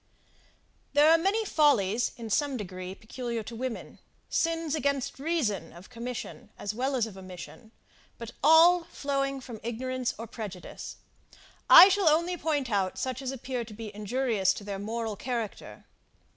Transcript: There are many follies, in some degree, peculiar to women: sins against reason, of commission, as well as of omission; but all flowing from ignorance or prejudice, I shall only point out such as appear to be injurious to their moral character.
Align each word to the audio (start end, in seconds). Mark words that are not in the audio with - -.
There 0.93 1.11
are 1.11 1.17
many 1.19 1.45
follies, 1.45 2.11
in 2.17 2.31
some 2.31 2.57
degree, 2.57 2.95
peculiar 2.95 3.43
to 3.43 3.55
women: 3.55 3.99
sins 4.31 4.73
against 4.73 5.19
reason, 5.19 5.71
of 5.73 5.91
commission, 5.91 6.49
as 6.57 6.73
well 6.73 6.95
as 6.95 7.05
of 7.05 7.19
omission; 7.19 7.71
but 8.17 8.31
all 8.43 8.85
flowing 8.85 9.41
from 9.41 9.59
ignorance 9.61 10.15
or 10.17 10.25
prejudice, 10.25 10.95
I 11.69 11.87
shall 11.89 12.09
only 12.09 12.35
point 12.35 12.71
out 12.71 12.97
such 12.97 13.21
as 13.21 13.29
appear 13.31 13.63
to 13.63 13.75
be 13.75 13.93
injurious 13.93 14.55
to 14.55 14.63
their 14.63 14.79
moral 14.79 15.15
character. 15.15 15.85